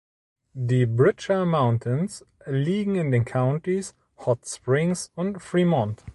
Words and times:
Die 0.55 0.87
Bridger 0.87 1.45
Mountains 1.45 2.25
liegen 2.47 2.95
in 2.95 3.11
den 3.11 3.23
Countys 3.23 3.93
Hot 4.25 4.47
Springs 4.47 5.11
und 5.13 5.37
Fremont. 5.43 6.03